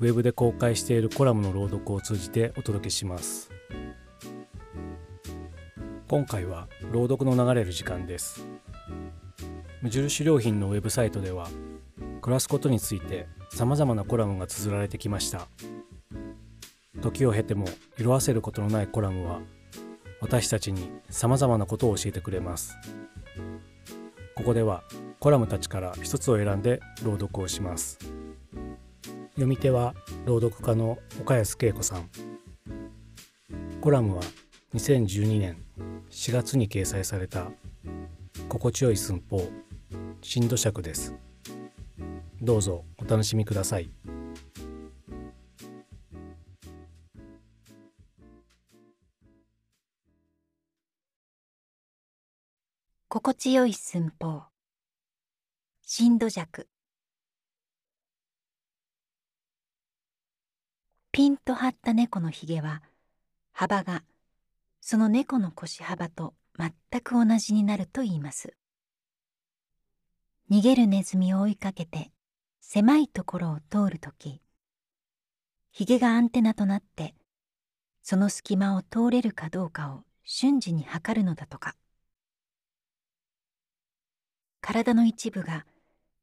[0.00, 3.50] ウェブで公開しているコラムの朗読を通じてお届けします。
[6.06, 8.46] 今回は朗読の流れる時間です。
[9.82, 11.48] 無印良品のウェブサイトでは
[12.20, 15.48] 暮らすことについて様々なコラムが綴られてきました。
[17.00, 17.66] 時を経ても
[17.98, 19.40] 色あせることのないコラムは
[20.20, 22.76] 私たちに様々なことを教えてくれます。
[24.36, 24.84] ここでは
[25.18, 27.98] コラムたちから一つを選んで朗読をします。
[29.38, 29.94] 読み手は
[30.26, 32.10] 朗読家の岡安恵子さん。
[33.80, 34.22] コラムは
[34.74, 35.62] 2012年
[36.10, 37.52] 4月に掲載された。
[38.48, 39.48] 心地よい寸法。
[40.22, 41.14] 震度尺です。
[42.42, 43.88] どうぞお楽しみください。
[53.08, 54.42] 心地よい寸法。
[55.82, 56.66] 震度弱
[61.18, 62.80] ピンと張った猫のひげは
[63.50, 64.04] 幅が
[64.80, 68.54] その猫の腰幅と全く同じになると言います。
[70.48, 72.12] 逃げるネズミを追いかけて
[72.60, 74.40] 狭いところを通るとき
[75.72, 77.16] ひげがアンテナとなって
[78.00, 81.74] その隙間を通れるかどうかを瞬時に測るのだとか。
[84.60, 85.66] 体の一部が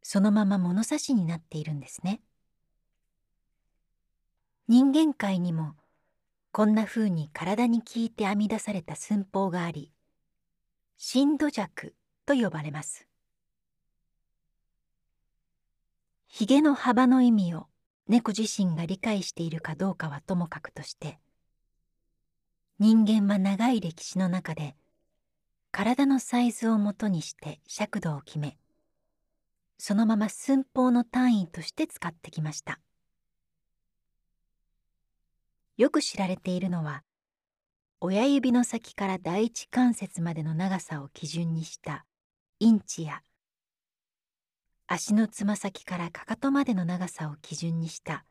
[0.00, 2.20] そのまま物差しになっているんですね。
[4.68, 5.74] 人間界にも
[6.50, 9.92] こんな風に体に効いて編み出された寸法があり
[10.96, 11.94] 震度弱
[12.24, 13.06] と呼ばれます。
[16.26, 17.68] ひげの幅の意味を
[18.08, 21.20] 猫自身が理解しているかどうかはともかくとして
[22.80, 24.74] 人間は長い歴史の中で
[25.70, 28.58] 体のサイズをもとにして尺度を決め
[29.78, 32.80] そのまま寸法の単位として使ってきました。
[35.76, 37.02] よく知られているのは
[38.00, 42.06] 親指の先から第一関節までの長さを基準にした
[42.60, 43.20] インチや
[44.86, 48.24] 足のつま先からかかとまでの長さを基準にした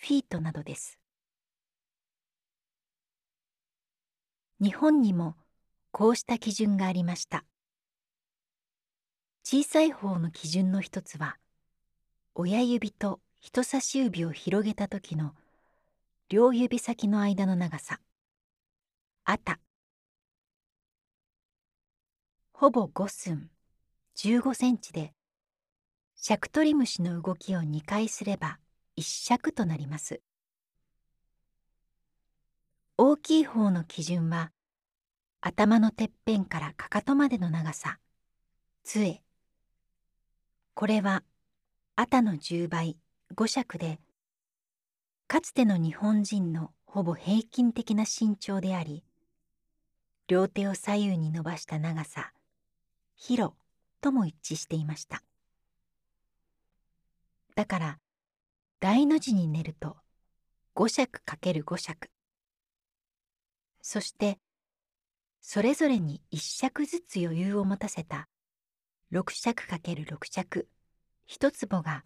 [0.00, 0.98] フィートなどです。
[4.60, 5.36] 日本にも
[5.92, 7.44] こうした基準がありました。
[9.44, 11.38] 小さい方の基準の一つは
[12.34, 15.32] 親指と人差し指を広げた時の
[16.28, 18.00] 両指先の間の長さ。
[19.24, 19.60] あた。
[22.50, 23.48] ほぼ5寸。
[24.16, 25.12] 15センチで。
[26.16, 28.58] シャクトリムシの動きを2回すれば
[28.96, 30.20] 1尺となります。
[32.98, 34.50] 大きい方の基準は
[35.40, 38.00] 頭のてっぺんからかかとまでの長さ。
[38.82, 39.22] 杖。
[40.74, 41.22] これは
[41.94, 42.96] あたの10倍
[43.36, 44.00] 5尺で
[45.28, 49.02] かつての日本人のほぼ平均的な身長であり
[50.28, 52.32] 両手を左右に伸ばした長さ
[53.16, 53.54] 広
[54.00, 55.22] とも一致していました。
[57.56, 57.98] だから
[58.78, 59.96] 大の字に寝ると
[60.76, 62.08] 5尺かける5尺。
[63.82, 64.38] そして
[65.40, 68.28] それぞれに1尺ずつ余裕を持たせた
[69.12, 70.68] 6尺かける6尺。
[71.24, 72.04] 一坪が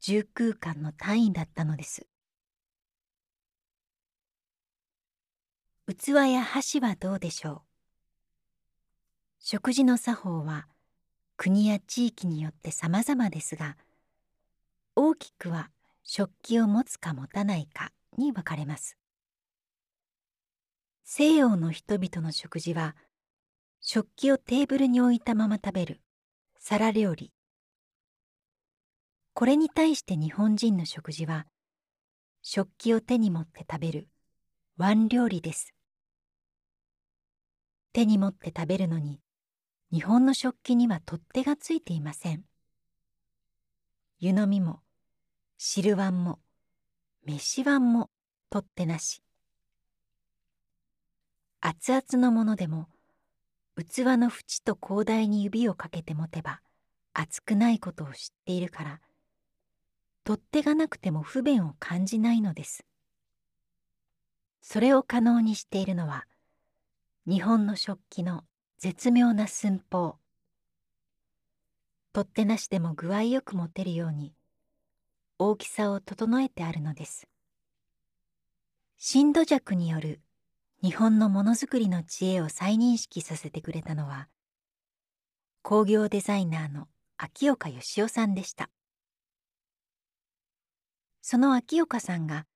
[0.00, 2.06] 重空間の単位だったのです。
[5.88, 7.60] 器や箸はどうでしょう？
[9.40, 10.68] 食事の作法は
[11.36, 13.76] 国や地域によって様々ですが
[14.94, 15.70] 大きくは
[16.04, 18.96] 食器を持つか持たないかに分かれます。
[21.04, 22.94] 西洋の人々の食事は
[23.80, 26.00] 食器をテーブルに置いたまま食べる
[26.60, 27.32] 皿料理。
[29.34, 31.46] これに対して日本人の食事は
[32.40, 34.08] 食器を手に持って食べる
[34.78, 35.74] 碗料理です。
[37.92, 39.20] 手に持って食べるのに
[39.92, 42.42] 日本の食器には取っ手がついていません。
[44.18, 44.80] 湯飲みも
[45.58, 46.38] 汁碗も
[47.26, 48.08] 飯碗も
[48.48, 49.22] 取っ手なし。
[51.60, 52.88] 熱々のものでも
[53.76, 56.62] 器の縁と広大に指をかけて持てば
[57.12, 58.14] 熱くないことを知っ
[58.46, 59.00] ているから
[60.24, 62.86] 取っ手がなくても不便を感じないのです。
[64.62, 66.26] それを可能にしているのは
[67.26, 68.44] 日本の食器の
[68.78, 70.16] 絶妙な寸法。
[72.12, 74.34] 取っ手なしでも具合よく持てるように
[75.38, 77.28] 大きさを整えてあるのです。
[78.98, 80.20] 震度弱による
[80.82, 84.28] 日本のものづくりの知恵を再認識させてくれたのは
[85.62, 88.70] 工業デザイナーの秋岡義雄さんでした。
[91.20, 92.46] その秋岡さんが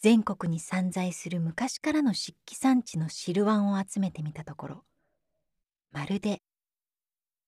[0.00, 4.84] 全国に散在する昔からの漆器産地の汁碗を集めてみたところ
[5.92, 6.40] まるで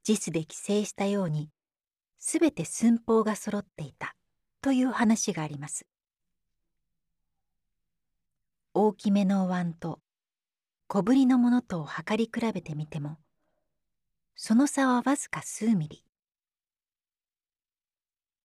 [0.07, 1.49] JIS で規制したように
[2.19, 4.15] すべて寸法が揃っていた
[4.61, 5.87] という話があります。
[8.75, 10.01] 大きめのお椀と
[10.89, 13.19] 小ぶりのものとを測り比べてみても
[14.35, 16.05] その差はわずか数ミリ。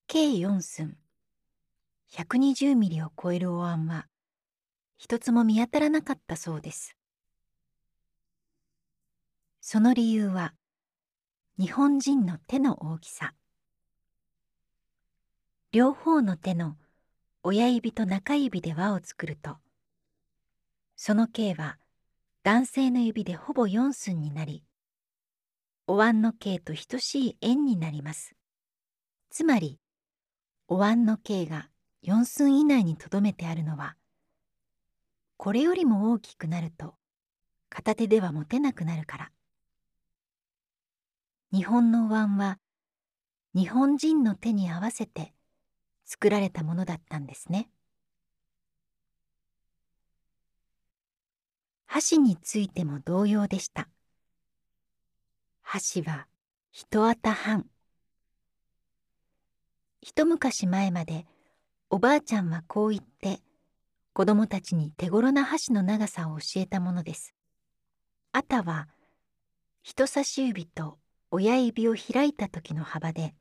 [0.08, 0.98] 計4寸。
[2.14, 4.08] 120ミリを超えるお椀は
[4.98, 6.96] 一つも見当たらなかったそうです。
[9.62, 10.54] その理由は
[11.60, 13.34] 日本人の手の大きさ。
[15.72, 16.78] 両方の手の
[17.44, 19.58] 親指と中指で輪を作ると
[20.96, 21.78] その径は
[22.44, 24.64] 男性の指でほぼ4寸になり
[25.86, 28.36] お椀の径と等しい円になります。
[29.30, 29.80] つまり
[30.68, 31.70] お椀の径が
[32.08, 33.98] 4寸以内にとどめてあるのは
[35.36, 36.96] これよりも大きくなると
[37.70, 39.32] 片手では持てなくなるから。
[41.52, 42.60] 日本のお椀は
[43.54, 45.34] 日本人の手に合わせて
[46.06, 47.70] 作られたものだったんですね。
[51.86, 53.90] 箸についても同様でした。
[55.62, 56.28] 箸は
[56.72, 57.66] 一綿半。
[60.02, 61.26] 一昔前まで
[61.90, 63.40] おばあちゃんはこう言って
[64.14, 67.34] 子供たちに手頃な箸の長さを教えたものです。
[68.34, 68.88] あたは
[69.84, 70.98] 人差し指と
[71.32, 73.34] 親指を開いた時の幅で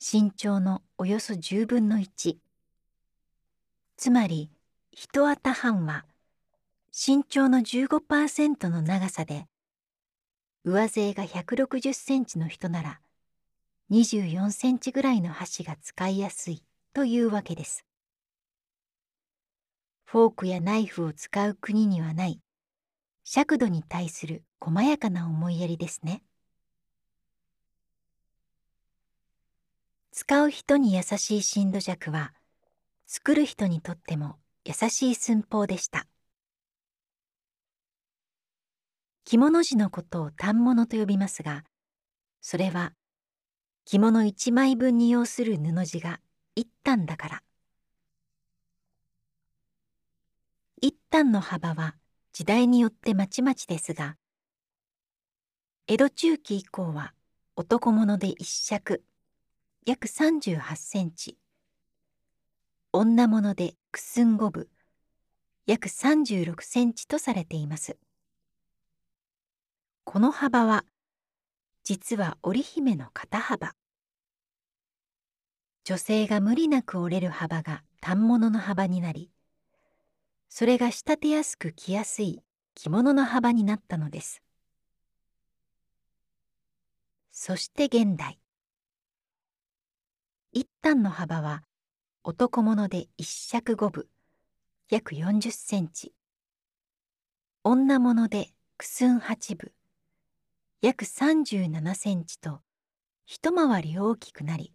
[0.00, 2.36] 身長のおよそ10分の1
[3.96, 4.50] つまり
[4.92, 6.04] 一綿半は
[6.92, 9.46] 身長の15%の長さで
[10.64, 13.00] 上背が160センチの人なら
[13.90, 16.62] 24センチぐらいの箸が使いやすい
[16.94, 17.84] というわけです。
[20.04, 22.40] フォークやナイフを使う国にはない
[23.24, 26.22] 尺度に対する細やかな思いやりですね。
[30.12, 32.32] 使う人に優しい震度尺は
[33.04, 36.06] 作る人にとっても優しい寸法でした
[39.24, 41.64] 着物地のことを反物と呼びますが
[42.40, 42.92] それは
[43.84, 46.20] 着物一枚分に要する布地が
[46.56, 47.42] 一反だから。
[50.80, 51.96] 一反の幅は
[52.32, 54.16] 時代によってまちまちですが
[55.86, 57.14] 江戸中期以降は
[57.56, 59.02] 男物で一尺
[59.86, 61.38] 約38センチ。
[62.92, 64.68] 女物でくすん五分
[65.66, 67.96] 約36センチとされています。
[70.04, 70.84] この幅は
[71.82, 73.74] 実は織姫の肩幅。
[75.84, 79.30] 女性が無理なく折れる幅が反物の幅になり
[80.48, 82.42] それが仕立てやすく着やすい
[82.74, 84.42] 着物の幅になったのです。
[87.32, 88.38] そして現代。
[90.52, 91.62] 一反の幅は
[92.22, 94.06] 男物で一尺五分
[94.90, 96.12] 約40センチ。
[97.64, 99.72] 女物で九寸八分
[100.82, 102.60] 約37センチと
[103.26, 104.73] 一回り大きくなり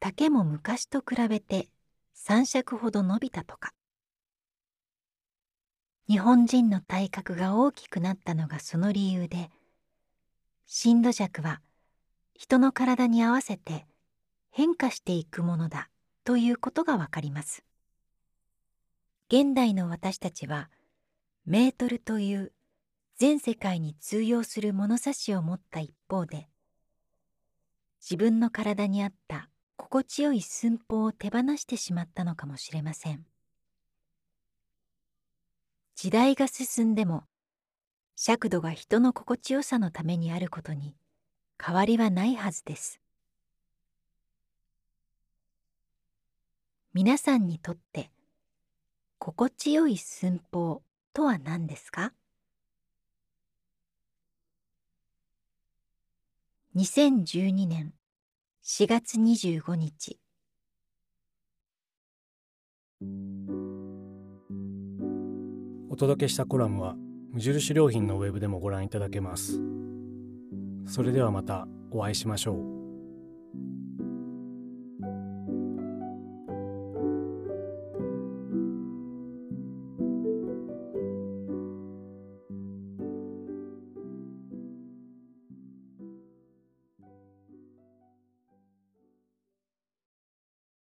[0.00, 1.68] 丈も昔と比べて
[2.14, 3.72] 三尺ほど伸びたとか。
[6.08, 9.50] 日本人の体格が大きくなったのがその理由で
[10.66, 11.60] 震度尺は
[12.34, 13.86] 人の体に合わせて
[14.50, 15.90] 変化していくものだ
[16.24, 17.62] ということがわかります。
[19.28, 20.70] 現代の私たちは
[21.44, 22.52] メートルという
[23.16, 26.48] 全世界に通用する物差しを持った一方で
[28.00, 29.49] 自分の体に合った
[29.92, 33.26] 心地よい寸法を手放してしまったのかもしれません。
[35.96, 37.24] 時代が進んでも
[38.14, 40.94] 尺度が人の心地よさのためにあることに
[41.60, 43.00] 変わりはないはずです。
[46.94, 48.12] 皆さんにとって
[49.18, 50.82] 心地よい寸法
[51.12, 52.12] とは何ですか
[56.76, 57.92] ？2012年
[58.62, 60.18] 4月25日。
[65.88, 66.94] お届けしたコラムは
[67.32, 69.58] 無印良品のウェブでもご覧いただけます。
[70.86, 72.79] それではまたお会いしましょう。